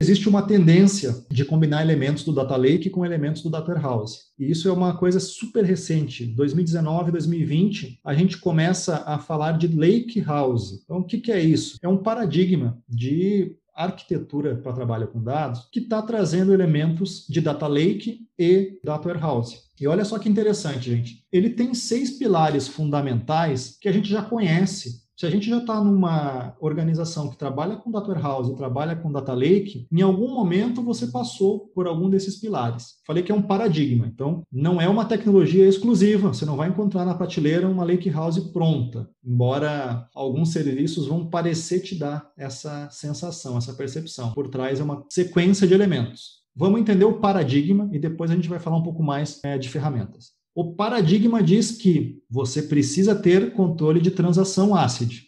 existe 0.00 0.28
uma 0.28 0.42
tendência 0.42 1.14
de 1.30 1.44
combinar 1.44 1.82
elementos 1.82 2.24
do 2.24 2.32
Data 2.32 2.56
Lake 2.56 2.90
com 2.90 3.04
elementos 3.04 3.42
do 3.42 3.50
Data 3.50 3.72
Warehouse. 3.72 4.18
E 4.38 4.50
isso 4.50 4.68
é 4.68 4.72
uma 4.72 4.96
coisa 4.96 5.20
super 5.20 5.64
recente. 5.64 6.26
2019, 6.26 7.12
2020, 7.12 8.00
a 8.04 8.14
gente 8.14 8.38
começa 8.38 9.02
a 9.06 9.18
falar 9.18 9.52
de 9.58 9.68
Lake 9.68 10.20
House. 10.20 10.82
Então, 10.84 10.98
o 10.98 11.04
que, 11.04 11.18
que 11.18 11.32
é 11.32 11.40
isso? 11.40 11.78
É 11.82 11.88
um 11.88 11.98
paradigma 11.98 12.78
de 12.88 13.56
arquitetura 13.74 14.56
para 14.56 14.72
trabalho 14.72 15.08
com 15.08 15.22
dados 15.22 15.68
que 15.72 15.80
está 15.80 16.00
trazendo 16.00 16.54
elementos 16.54 17.26
de 17.28 17.40
data 17.40 17.66
lake 17.66 18.20
e 18.38 18.78
data 18.84 19.08
warehouse. 19.08 19.58
E 19.80 19.88
olha 19.88 20.04
só 20.04 20.18
que 20.18 20.28
interessante, 20.28 20.90
gente. 20.90 21.24
Ele 21.32 21.50
tem 21.50 21.74
seis 21.74 22.12
pilares 22.12 22.68
fundamentais 22.68 23.76
que 23.80 23.88
a 23.88 23.92
gente 23.92 24.08
já 24.08 24.22
conhece 24.22 25.03
se 25.16 25.26
a 25.26 25.30
gente 25.30 25.48
já 25.48 25.58
está 25.58 25.82
numa 25.82 26.56
organização 26.60 27.28
que 27.30 27.36
trabalha 27.36 27.76
com 27.76 27.90
Data 27.90 28.08
Warehouse 28.08 28.56
trabalha 28.56 28.96
com 28.96 29.12
Data 29.12 29.32
Lake, 29.32 29.86
em 29.90 30.02
algum 30.02 30.34
momento 30.34 30.82
você 30.82 31.06
passou 31.06 31.70
por 31.74 31.86
algum 31.86 32.10
desses 32.10 32.40
pilares. 32.40 32.94
Falei 33.06 33.22
que 33.22 33.30
é 33.30 33.34
um 33.34 33.42
paradigma, 33.42 34.06
então 34.06 34.42
não 34.50 34.80
é 34.80 34.88
uma 34.88 35.04
tecnologia 35.04 35.68
exclusiva, 35.68 36.34
você 36.34 36.44
não 36.44 36.56
vai 36.56 36.68
encontrar 36.68 37.04
na 37.04 37.14
prateleira 37.14 37.68
uma 37.68 37.84
Lake 37.84 38.10
House 38.10 38.38
pronta, 38.38 39.08
embora 39.24 40.08
alguns 40.14 40.50
serviços 40.50 41.06
vão 41.06 41.28
parecer 41.28 41.80
te 41.80 41.94
dar 41.94 42.30
essa 42.36 42.88
sensação, 42.90 43.56
essa 43.56 43.72
percepção. 43.72 44.32
Por 44.32 44.48
trás 44.48 44.80
é 44.80 44.82
uma 44.82 45.04
sequência 45.08 45.66
de 45.66 45.74
elementos. 45.74 46.44
Vamos 46.56 46.80
entender 46.80 47.04
o 47.04 47.18
paradigma 47.18 47.88
e 47.92 47.98
depois 47.98 48.30
a 48.30 48.34
gente 48.34 48.48
vai 48.48 48.60
falar 48.60 48.76
um 48.76 48.82
pouco 48.82 49.02
mais 49.02 49.42
é, 49.42 49.58
de 49.58 49.68
ferramentas. 49.68 50.33
O 50.54 50.72
paradigma 50.74 51.42
diz 51.42 51.72
que 51.72 52.22
você 52.30 52.62
precisa 52.62 53.12
ter 53.12 53.52
controle 53.54 54.00
de 54.00 54.12
transação 54.12 54.72
ACID. 54.72 55.22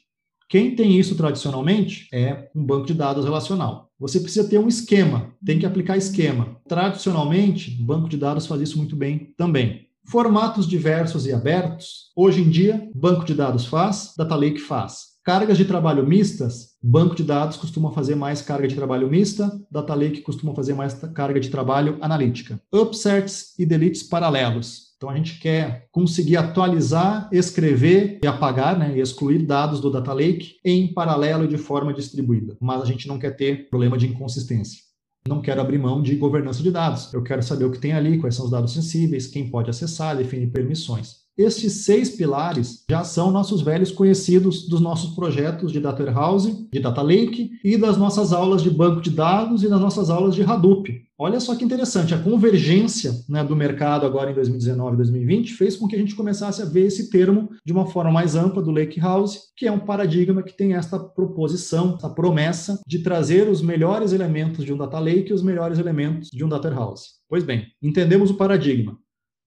Quem 0.49 0.77
tem 0.77 0.97
isso 0.97 1.17
tradicionalmente 1.17 2.07
é 2.13 2.49
um 2.55 2.65
banco 2.65 2.87
de 2.87 2.95
dados 2.95 3.25
relacional. 3.25 3.91
Você 3.99 4.21
precisa 4.21 4.49
ter 4.49 4.59
um 4.59 4.69
esquema, 4.69 5.35
tem 5.45 5.59
que 5.59 5.67
aplicar 5.67 5.97
esquema. 5.97 6.61
Tradicionalmente, 6.69 7.73
banco 7.83 8.09
de 8.09 8.17
dados 8.17 8.47
faz 8.47 8.61
isso 8.61 8.79
muito 8.79 8.95
bem 8.95 9.35
também. 9.37 9.89
Formatos 10.09 10.69
diversos 10.69 11.27
e 11.27 11.33
abertos, 11.33 12.13
hoje 12.15 12.43
em 12.43 12.49
dia, 12.49 12.89
banco 12.95 13.25
de 13.25 13.35
dados 13.35 13.67
faz, 13.67 14.15
Data 14.17 14.37
Lake 14.37 14.61
faz. 14.61 15.17
Cargas 15.25 15.59
de 15.59 15.65
trabalho 15.65 16.07
mistas, 16.07 16.77
banco 16.81 17.17
de 17.17 17.25
dados 17.25 17.57
costuma 17.57 17.91
fazer 17.91 18.15
mais 18.15 18.41
carga 18.41 18.69
de 18.69 18.77
trabalho 18.77 19.11
mista, 19.11 19.51
Data 19.69 19.93
Lake 19.93 20.21
costuma 20.21 20.55
fazer 20.55 20.75
mais 20.75 20.95
carga 20.95 21.41
de 21.41 21.51
trabalho 21.51 21.99
analítica. 22.01 22.63
Upserts 22.73 23.59
e 23.59 23.67
deletes 23.67 24.05
paralelos. 24.05 24.86
Então 24.97 25.11
a 25.11 25.17
gente 25.17 25.39
quer 25.39 25.89
conseguir 25.93 26.39
atualizar, 26.39 27.29
escrever 27.31 28.19
e 28.23 28.27
apagar, 28.27 28.79
né, 28.79 28.97
e 28.97 29.01
excluir 29.01 29.45
dados 29.45 29.79
do 29.79 29.91
data 29.91 30.13
lake 30.13 30.55
em 30.65 30.93
paralelo 30.93 31.45
e 31.45 31.49
de 31.49 31.59
forma 31.59 31.93
distribuída. 31.93 32.57
Mas 32.61 32.81
a 32.81 32.87
gente 32.87 33.07
não 33.07 33.19
quer 33.19 33.37
ter 33.37 33.69
problema 33.69 33.99
de 33.99 34.07
inconsistência. 34.07 34.81
Não 35.29 35.43
quero 35.43 35.61
abrir 35.61 35.79
mão 35.79 36.01
de 36.01 36.15
governança 36.17 36.63
de 36.63 36.71
dados. 36.71 37.13
Eu 37.13 37.23
quero 37.23 37.43
saber 37.43 37.65
o 37.67 37.73
que 37.73 37.79
tem 37.79 37.93
ali, 37.93 38.19
quais 38.19 38.35
são 38.35 38.47
os 38.47 38.51
dados 38.51 38.73
sensíveis, 38.73 39.27
quem 39.27 39.51
pode 39.51 39.69
acessar, 39.69 40.17
definir 40.17 40.51
permissões. 40.51 41.26
Estes 41.37 41.85
seis 41.85 42.09
pilares 42.09 42.85
já 42.89 43.05
são 43.05 43.31
nossos 43.31 43.61
velhos 43.61 43.93
conhecidos 43.93 44.67
dos 44.67 44.81
nossos 44.81 45.15
projetos 45.15 45.71
de 45.71 45.81
Data 45.81 46.03
Warehouse, 46.03 46.67
de 46.73 46.81
Data 46.81 47.03
Lake 47.03 47.51
e 47.63 47.77
das 47.77 47.99
nossas 47.99 48.33
aulas 48.33 48.63
de 48.63 48.71
banco 48.71 49.03
de 49.03 49.11
dados 49.11 49.63
e 49.63 49.69
das 49.69 49.81
nossas 49.81 50.09
aulas 50.09 50.35
de 50.35 50.43
Hadoop. 50.43 51.07
Olha 51.19 51.39
só 51.39 51.55
que 51.55 51.65
interessante, 51.65 52.15
a 52.15 52.19
convergência 52.19 53.13
né, 53.29 53.45
do 53.45 53.57
mercado 53.57 54.05
agora 54.05 54.31
em 54.31 54.35
2019 54.35 54.95
e 54.95 54.97
2020 54.97 55.55
fez 55.55 55.77
com 55.77 55.87
que 55.87 55.97
a 55.97 55.99
gente 55.99 56.15
começasse 56.15 56.61
a 56.61 56.67
ver 56.67 56.87
esse 56.87 57.11
termo 57.11 57.51
de 57.65 57.73
uma 57.73 57.87
forma 57.87 58.11
mais 58.11 58.35
ampla 58.35 58.63
do 58.63 58.71
Lake 58.71 59.01
House, 59.01 59.53
que 59.57 59.67
é 59.67 59.73
um 59.73 59.79
paradigma 59.79 60.43
que 60.43 60.57
tem 60.57 60.75
esta 60.75 60.99
proposição, 60.99 61.97
essa 61.97 62.11
promessa 62.11 62.81
de 62.87 62.99
trazer 62.99 63.49
os 63.49 63.61
melhores 63.61 64.13
elementos 64.13 64.65
de 64.65 64.73
um 64.73 64.77
Data 64.77 64.99
Lake 64.99 65.31
e 65.31 65.35
os 65.35 65.43
melhores 65.43 65.79
elementos 65.79 66.29
de 66.31 66.45
um 66.45 66.49
Data 66.49 66.71
House. 66.71 67.17
Pois 67.29 67.45
bem, 67.45 67.67
entendemos 67.83 68.31
o 68.31 68.37
paradigma. 68.37 68.99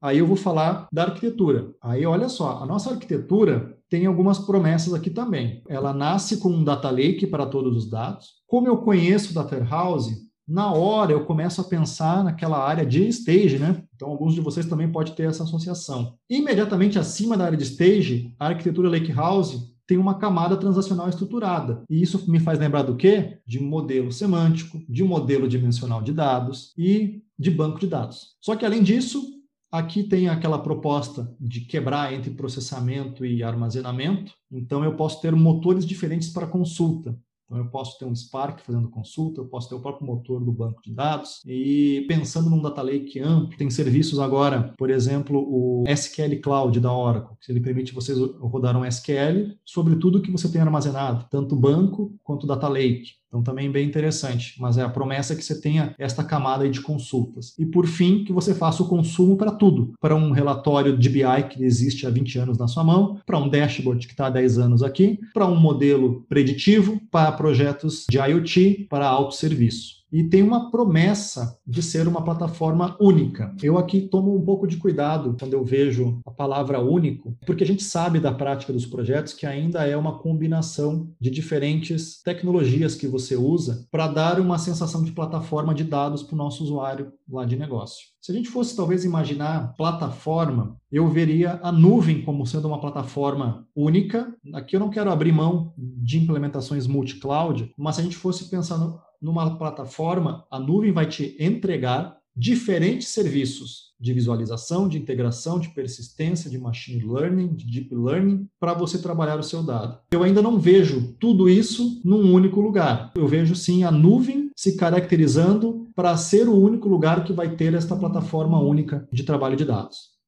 Aí 0.01 0.19
eu 0.19 0.27
vou 0.27 0.37
falar 0.37 0.87
da 0.91 1.03
arquitetura. 1.03 1.71
Aí 1.81 2.05
olha 2.05 2.29
só, 2.29 2.59
a 2.61 2.65
nossa 2.65 2.91
arquitetura 2.91 3.77
tem 3.89 4.05
algumas 4.05 4.39
promessas 4.39 4.93
aqui 4.93 5.09
também. 5.09 5.61
Ela 5.67 5.93
nasce 5.93 6.37
com 6.37 6.49
um 6.49 6.63
data 6.63 6.89
lake 6.89 7.27
para 7.27 7.45
todos 7.45 7.75
os 7.75 7.89
dados. 7.89 8.27
Como 8.47 8.67
eu 8.67 8.77
conheço 8.77 9.31
o 9.31 9.33
data 9.33 9.55
warehouse, 9.55 10.29
na 10.47 10.71
hora 10.71 11.11
eu 11.11 11.25
começo 11.25 11.61
a 11.61 11.63
pensar 11.63 12.23
naquela 12.23 12.57
área 12.57 12.85
de 12.85 13.07
stage, 13.09 13.59
né? 13.59 13.83
Então 13.95 14.09
alguns 14.09 14.33
de 14.33 14.41
vocês 14.41 14.65
também 14.65 14.91
podem 14.91 15.13
ter 15.13 15.27
essa 15.27 15.43
associação. 15.43 16.15
Imediatamente 16.29 16.97
acima 16.97 17.37
da 17.37 17.45
área 17.45 17.57
de 17.57 17.63
stage, 17.63 18.33
a 18.39 18.47
arquitetura 18.47 18.89
lakehouse 18.89 19.69
tem 19.85 19.97
uma 19.97 20.19
camada 20.19 20.55
transacional 20.55 21.09
estruturada. 21.09 21.83
E 21.89 22.01
isso 22.01 22.29
me 22.31 22.39
faz 22.39 22.59
lembrar 22.59 22.83
do 22.83 22.95
quê? 22.95 23.39
De 23.45 23.59
modelo 23.59 24.11
semântico, 24.11 24.79
de 24.87 25.03
modelo 25.03 25.47
dimensional 25.47 26.01
de 26.01 26.13
dados 26.13 26.73
e 26.77 27.23
de 27.37 27.49
banco 27.49 27.79
de 27.79 27.87
dados. 27.87 28.35
Só 28.39 28.55
que 28.55 28.65
além 28.65 28.83
disso, 28.83 29.38
Aqui 29.71 30.03
tem 30.03 30.27
aquela 30.27 30.57
proposta 30.57 31.31
de 31.39 31.61
quebrar 31.61 32.13
entre 32.13 32.31
processamento 32.31 33.23
e 33.25 33.43
armazenamento. 33.43 34.33
Então, 34.51 34.83
eu 34.83 34.95
posso 34.95 35.21
ter 35.21 35.31
motores 35.35 35.85
diferentes 35.85 36.29
para 36.29 36.47
consulta. 36.47 37.15
Então, 37.49 37.57
eu 37.57 37.65
posso 37.65 37.97
ter 37.97 38.05
um 38.05 38.15
Spark 38.15 38.61
fazendo 38.61 38.89
consulta, 38.89 39.41
eu 39.41 39.45
posso 39.45 39.67
ter 39.67 39.75
o 39.75 39.79
próprio 39.79 40.05
motor 40.05 40.43
do 40.43 40.51
banco 40.51 40.81
de 40.83 40.93
dados. 40.93 41.41
E 41.45 42.05
pensando 42.07 42.47
num 42.47 42.61
data 42.61 42.81
lake 42.81 43.19
amplo, 43.19 43.57
tem 43.57 43.69
serviços 43.71 44.19
agora, 44.19 44.73
por 44.77 44.91
exemplo, 44.91 45.39
o 45.39 45.83
SQL 45.87 46.39
Cloud 46.41 46.79
da 46.79 46.93
Oracle, 46.93 47.35
que 47.41 47.51
ele 47.51 47.59
permite 47.59 47.93
vocês 47.93 48.19
rodar 48.39 48.77
um 48.77 48.85
SQL 48.85 49.55
sobre 49.65 49.95
tudo 49.95 50.21
que 50.21 50.31
você 50.31 50.47
tem 50.47 50.61
armazenado, 50.61 51.25
tanto 51.31 51.55
banco 51.55 52.15
quanto 52.23 52.45
data 52.45 52.67
lake. 52.67 53.19
Então, 53.29 53.43
também 53.43 53.71
bem 53.71 53.87
interessante, 53.87 54.55
mas 54.59 54.77
é 54.77 54.81
a 54.81 54.89
promessa 54.89 55.35
que 55.35 55.43
você 55.43 55.61
tenha 55.61 55.93
esta 55.99 56.23
camada 56.23 56.67
de 56.67 56.81
consultas. 56.81 57.53
E, 57.59 57.65
por 57.65 57.85
fim, 57.85 58.23
que 58.23 58.33
você 58.33 58.55
faça 58.55 58.81
o 58.81 58.87
consumo 58.87 59.37
para 59.37 59.51
tudo. 59.51 59.93
Para 60.01 60.15
um 60.15 60.31
relatório 60.31 60.97
de 60.97 61.07
BI 61.09 61.43
que 61.49 61.63
existe 61.63 62.07
há 62.07 62.09
20 62.09 62.39
anos 62.39 62.57
na 62.57 62.67
sua 62.67 62.83
mão, 62.83 63.21
para 63.27 63.37
um 63.37 63.47
dashboard 63.47 64.07
que 64.07 64.13
está 64.13 64.27
há 64.27 64.31
10 64.31 64.57
anos 64.57 64.81
aqui, 64.81 65.19
para 65.31 65.45
um 65.45 65.55
modelo 65.55 66.25
preditivo, 66.27 66.99
para 67.11 67.31
projetos 67.31 68.05
de 68.09 68.17
IoT, 68.17 68.87
para 68.89 69.07
autosserviço 69.07 69.98
e 70.11 70.23
tem 70.23 70.41
uma 70.41 70.71
promessa 70.71 71.57
de 71.65 71.81
ser 71.81 72.07
uma 72.07 72.23
plataforma 72.23 72.95
única. 72.99 73.55
Eu 73.61 73.77
aqui 73.77 74.01
tomo 74.01 74.35
um 74.35 74.43
pouco 74.43 74.67
de 74.67 74.77
cuidado 74.77 75.35
quando 75.39 75.53
eu 75.53 75.63
vejo 75.63 76.19
a 76.25 76.31
palavra 76.31 76.79
único, 76.79 77.37
porque 77.45 77.63
a 77.63 77.67
gente 77.67 77.83
sabe 77.83 78.19
da 78.19 78.31
prática 78.31 78.73
dos 78.73 78.85
projetos 78.85 79.33
que 79.33 79.45
ainda 79.45 79.85
é 79.85 79.95
uma 79.95 80.19
combinação 80.19 81.09
de 81.19 81.29
diferentes 81.29 82.21
tecnologias 82.23 82.95
que 82.95 83.07
você 83.07 83.35
usa 83.35 83.87
para 83.91 84.07
dar 84.07 84.39
uma 84.39 84.57
sensação 84.57 85.03
de 85.03 85.11
plataforma 85.11 85.73
de 85.73 85.83
dados 85.83 86.23
para 86.23 86.35
o 86.35 86.37
nosso 86.37 86.63
usuário 86.63 87.11
lá 87.29 87.45
de 87.45 87.55
negócio. 87.55 88.07
Se 88.21 88.31
a 88.31 88.35
gente 88.35 88.49
fosse 88.49 88.75
talvez 88.75 89.05
imaginar 89.05 89.75
plataforma, 89.77 90.75
eu 90.91 91.07
veria 91.07 91.59
a 91.63 91.71
nuvem 91.71 92.21
como 92.23 92.45
sendo 92.45 92.67
uma 92.67 92.81
plataforma 92.81 93.65
única. 93.75 94.33
Aqui 94.53 94.75
eu 94.75 94.79
não 94.79 94.89
quero 94.89 95.11
abrir 95.11 95.31
mão 95.31 95.73
de 95.77 96.17
implementações 96.17 96.85
multi-cloud, 96.85 97.71
mas 97.77 97.95
se 97.95 98.01
a 98.01 98.03
gente 98.03 98.17
fosse 98.17 98.49
pensar 98.49 98.77
numa 99.21 99.57
plataforma, 99.57 100.45
a 100.49 100.59
nuvem 100.59 100.91
vai 100.91 101.05
te 101.05 101.35
entregar 101.39 102.17
diferentes 102.35 103.09
serviços 103.09 103.89
de 103.99 104.13
visualização, 104.13 104.87
de 104.87 104.97
integração, 104.97 105.59
de 105.59 105.69
persistência, 105.69 106.49
de 106.49 106.57
machine 106.57 107.03
learning, 107.03 107.53
de 107.53 107.65
deep 107.65 107.93
learning, 107.93 108.47
para 108.57 108.73
você 108.73 108.97
trabalhar 108.97 109.37
o 109.37 109.43
seu 109.43 109.61
dado. 109.61 109.99
Eu 110.09 110.23
ainda 110.23 110.41
não 110.41 110.57
vejo 110.57 111.13
tudo 111.19 111.49
isso 111.49 112.01
num 112.03 112.33
único 112.33 112.61
lugar. 112.61 113.11
Eu 113.15 113.27
vejo 113.27 113.55
sim 113.55 113.83
a 113.83 113.91
nuvem 113.91 114.51
se 114.55 114.77
caracterizando 114.77 115.89
para 115.93 116.15
ser 116.15 116.47
o 116.47 116.55
único 116.55 116.87
lugar 116.87 117.25
que 117.25 117.33
vai 117.33 117.55
ter 117.57 117.73
esta 117.73 117.95
plataforma 117.95 118.57
única 118.57 119.05
de 119.11 119.23
trabalho 119.23 119.57
de 119.57 119.65
dados 119.65 120.18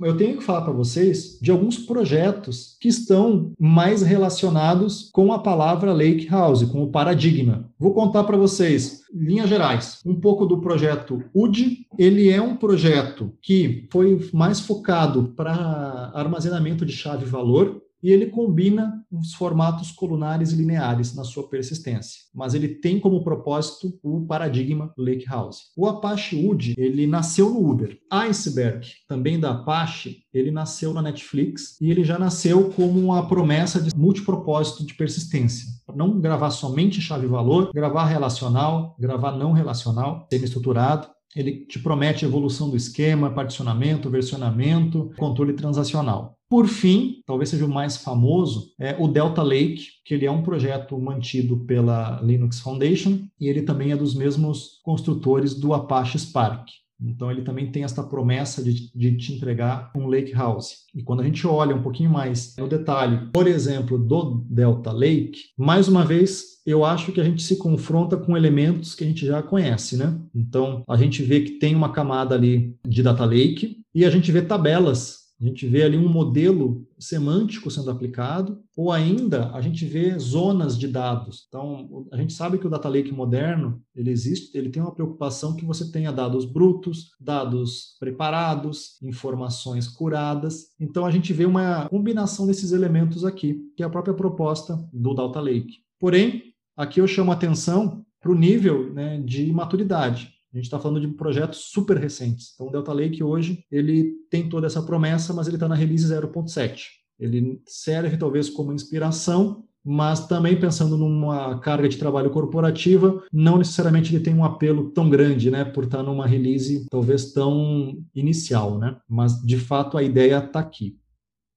eu 0.00 0.16
tenho 0.16 0.38
que 0.38 0.44
falar 0.44 0.62
para 0.62 0.72
vocês 0.72 1.38
de 1.40 1.50
alguns 1.50 1.78
projetos 1.78 2.76
que 2.80 2.88
estão 2.88 3.52
mais 3.58 4.02
relacionados 4.02 5.10
com 5.12 5.32
a 5.32 5.38
palavra 5.38 5.92
Lake 5.92 6.26
House, 6.28 6.62
com 6.64 6.82
o 6.82 6.90
paradigma. 6.90 7.68
Vou 7.78 7.92
contar 7.92 8.24
para 8.24 8.36
vocês, 8.36 9.02
linhas 9.12 9.48
gerais, 9.48 10.00
um 10.04 10.14
pouco 10.14 10.46
do 10.46 10.60
projeto 10.60 11.22
UD. 11.34 11.86
Ele 11.98 12.28
é 12.28 12.40
um 12.40 12.56
projeto 12.56 13.32
que 13.42 13.86
foi 13.90 14.28
mais 14.32 14.60
focado 14.60 15.32
para 15.36 16.12
armazenamento 16.14 16.86
de 16.86 16.92
chave-valor, 16.92 17.82
e 18.02 18.10
ele 18.10 18.26
combina 18.26 19.04
os 19.10 19.34
formatos 19.34 19.90
colunares 19.90 20.52
e 20.52 20.56
lineares 20.56 21.14
na 21.14 21.24
sua 21.24 21.48
persistência, 21.48 22.22
mas 22.34 22.54
ele 22.54 22.68
tem 22.68 23.00
como 23.00 23.24
propósito 23.24 23.98
o 24.02 24.26
paradigma 24.26 24.92
Lakehouse. 24.96 25.62
O 25.76 25.86
Apache 25.86 26.36
UD, 26.36 26.74
ele 26.76 27.06
nasceu 27.06 27.50
no 27.50 27.68
Uber. 27.68 27.98
Iceberg, 28.10 28.86
também 29.08 29.40
da 29.40 29.52
Apache, 29.52 30.18
ele 30.32 30.50
nasceu 30.50 30.92
na 30.92 31.02
Netflix 31.02 31.80
e 31.80 31.90
ele 31.90 32.04
já 32.04 32.18
nasceu 32.18 32.70
como 32.70 32.98
uma 33.00 33.26
promessa 33.26 33.80
de 33.80 33.94
multipropósito 33.96 34.86
de 34.86 34.94
persistência. 34.94 35.66
Não 35.94 36.20
gravar 36.20 36.50
somente 36.50 37.00
chave-valor, 37.00 37.72
gravar 37.72 38.06
relacional, 38.06 38.94
gravar 38.98 39.32
não 39.32 39.52
relacional, 39.52 40.26
semi-estruturado, 40.30 41.08
ele 41.36 41.66
te 41.66 41.78
promete 41.78 42.24
evolução 42.24 42.70
do 42.70 42.76
esquema, 42.76 43.30
particionamento, 43.30 44.10
versionamento, 44.10 45.12
controle 45.16 45.52
transacional. 45.52 46.37
Por 46.48 46.66
fim, 46.66 47.22
talvez 47.26 47.50
seja 47.50 47.66
o 47.66 47.68
mais 47.68 47.98
famoso, 47.98 48.72
é 48.80 48.96
o 48.98 49.06
Delta 49.06 49.42
Lake, 49.42 49.86
que 50.04 50.14
ele 50.14 50.24
é 50.24 50.30
um 50.30 50.42
projeto 50.42 50.98
mantido 50.98 51.58
pela 51.66 52.20
Linux 52.22 52.60
Foundation 52.60 53.20
e 53.38 53.48
ele 53.48 53.62
também 53.62 53.92
é 53.92 53.96
dos 53.96 54.14
mesmos 54.14 54.80
construtores 54.82 55.54
do 55.54 55.74
Apache 55.74 56.18
Spark. 56.18 56.68
Então 57.00 57.30
ele 57.30 57.42
também 57.42 57.70
tem 57.70 57.84
esta 57.84 58.02
promessa 58.02 58.62
de, 58.62 58.90
de, 58.92 59.16
te 59.16 59.32
entregar 59.32 59.92
um 59.94 60.06
lake 60.06 60.32
house. 60.32 60.86
E 60.94 61.02
quando 61.02 61.20
a 61.20 61.24
gente 61.24 61.46
olha 61.46 61.76
um 61.76 61.82
pouquinho 61.82 62.10
mais 62.10 62.56
no 62.58 62.66
detalhe, 62.66 63.30
por 63.32 63.46
exemplo, 63.46 63.98
do 63.98 64.44
Delta 64.50 64.90
Lake, 64.90 65.38
mais 65.56 65.86
uma 65.86 66.04
vez 66.04 66.58
eu 66.66 66.84
acho 66.84 67.12
que 67.12 67.20
a 67.20 67.24
gente 67.24 67.42
se 67.42 67.56
confronta 67.56 68.16
com 68.16 68.36
elementos 68.36 68.94
que 68.94 69.04
a 69.04 69.06
gente 69.06 69.24
já 69.24 69.42
conhece, 69.42 69.96
né? 69.96 70.18
Então 70.34 70.82
a 70.88 70.96
gente 70.96 71.22
vê 71.22 71.40
que 71.40 71.52
tem 71.52 71.74
uma 71.74 71.92
camada 71.92 72.34
ali 72.34 72.76
de 72.86 73.02
data 73.02 73.24
lake 73.24 73.78
e 73.94 74.04
a 74.04 74.10
gente 74.10 74.30
vê 74.30 74.42
tabelas 74.42 75.17
a 75.40 75.44
gente 75.44 75.66
vê 75.68 75.84
ali 75.84 75.96
um 75.96 76.08
modelo 76.08 76.84
semântico 76.98 77.70
sendo 77.70 77.90
aplicado, 77.90 78.60
ou 78.76 78.90
ainda 78.90 79.52
a 79.52 79.60
gente 79.60 79.84
vê 79.86 80.18
zonas 80.18 80.76
de 80.76 80.88
dados. 80.88 81.44
Então, 81.46 82.06
a 82.12 82.16
gente 82.16 82.32
sabe 82.32 82.58
que 82.58 82.66
o 82.66 82.70
data 82.70 82.88
lake 82.88 83.12
moderno, 83.12 83.80
ele 83.94 84.10
existe, 84.10 84.56
ele 84.56 84.68
tem 84.68 84.82
uma 84.82 84.94
preocupação 84.94 85.54
que 85.54 85.64
você 85.64 85.92
tenha 85.92 86.12
dados 86.12 86.44
brutos, 86.44 87.10
dados 87.20 87.96
preparados, 88.00 89.00
informações 89.00 89.86
curadas. 89.86 90.74
Então, 90.80 91.06
a 91.06 91.10
gente 91.10 91.32
vê 91.32 91.44
uma 91.44 91.88
combinação 91.88 92.46
desses 92.46 92.72
elementos 92.72 93.24
aqui, 93.24 93.60
que 93.76 93.82
é 93.82 93.86
a 93.86 93.90
própria 93.90 94.14
proposta 94.14 94.76
do 94.92 95.14
data 95.14 95.40
lake. 95.40 95.78
Porém, 96.00 96.42
aqui 96.76 97.00
eu 97.00 97.06
chamo 97.06 97.30
atenção 97.30 98.04
para 98.20 98.32
o 98.32 98.34
nível 98.34 98.92
né, 98.92 99.20
de 99.20 99.52
maturidade. 99.52 100.37
A 100.52 100.56
gente 100.56 100.64
está 100.64 100.78
falando 100.78 101.00
de 101.00 101.08
projetos 101.08 101.70
super 101.70 101.96
recentes. 101.96 102.52
Então, 102.54 102.68
o 102.68 102.70
Delta 102.70 102.92
Lake 102.92 103.22
hoje 103.22 103.64
ele 103.70 104.14
tem 104.30 104.48
toda 104.48 104.66
essa 104.66 104.82
promessa, 104.82 105.32
mas 105.34 105.46
ele 105.46 105.56
está 105.56 105.68
na 105.68 105.74
release 105.74 106.06
0.7. 106.06 106.98
Ele 107.18 107.60
serve 107.66 108.16
talvez 108.16 108.48
como 108.48 108.72
inspiração, 108.72 109.64
mas 109.84 110.26
também 110.26 110.58
pensando 110.58 110.96
numa 110.96 111.58
carga 111.60 111.88
de 111.88 111.96
trabalho 111.96 112.30
corporativa, 112.30 113.22
não 113.32 113.58
necessariamente 113.58 114.14
ele 114.14 114.22
tem 114.22 114.34
um 114.34 114.44
apelo 114.44 114.90
tão 114.90 115.08
grande, 115.08 115.50
né, 115.50 115.64
por 115.64 115.84
estar 115.84 116.02
numa 116.02 116.26
release 116.26 116.86
talvez 116.90 117.32
tão 117.32 117.96
inicial, 118.14 118.78
né? 118.78 118.96
Mas 119.08 119.40
de 119.42 119.56
fato 119.56 119.96
a 119.96 120.02
ideia 120.02 120.38
está 120.38 120.60
aqui. 120.60 120.98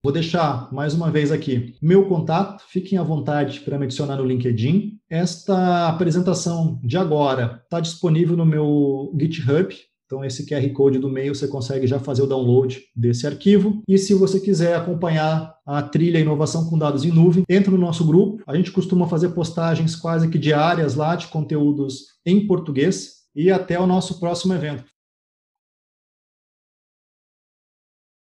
Vou 0.04 0.12
deixar 0.12 0.72
mais 0.74 0.96
uma 0.96 1.12
vez 1.12 1.32
aqui 1.32 1.76
meu 1.82 2.08
contato, 2.08 2.64
fiquem 2.68 2.98
à 2.98 3.04
vontade 3.04 3.60
para 3.60 3.78
me 3.78 3.86
adicionar 3.86 4.18
no 4.18 4.26
LinkedIn. 4.26 4.98
Esta 5.08 5.90
apresentação 5.90 6.80
de 6.84 6.98
agora 6.98 7.62
está 7.64 7.80
disponível 7.80 8.36
no 8.36 8.46
meu 8.46 9.14
GitHub, 9.20 9.76
então, 10.12 10.26
esse 10.26 10.46
QR 10.46 10.70
Code 10.74 11.00
do 11.00 11.08
meio 11.08 11.34
você 11.34 11.48
consegue 11.48 11.88
já 11.88 11.98
fazer 11.98 12.22
o 12.22 12.28
download 12.28 12.82
desse 12.94 13.26
arquivo. 13.26 13.82
E 13.88 13.98
se 13.98 14.14
você 14.14 14.42
quiser 14.42 14.76
acompanhar 14.76 15.56
a 15.66 15.82
trilha 15.82 16.20
Inovação 16.20 16.70
com 16.70 16.78
Dados 16.78 17.06
em 17.06 17.12
Nuvem, 17.14 17.46
entra 17.48 17.72
no 17.72 17.78
nosso 17.78 18.06
grupo. 18.06 18.44
A 18.46 18.54
gente 18.54 18.74
costuma 18.74 19.08
fazer 19.08 19.30
postagens 19.30 19.96
quase 19.96 20.28
que 20.28 20.38
diárias 20.38 20.96
lá 20.96 21.16
de 21.16 21.28
conteúdos 21.28 22.08
em 22.26 22.46
português. 22.46 23.22
E 23.34 23.50
até 23.50 23.80
o 23.80 23.88
nosso 23.88 24.20
próximo 24.20 24.54
evento. 24.54 24.84